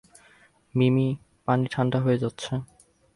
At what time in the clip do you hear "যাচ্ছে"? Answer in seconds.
2.17-2.51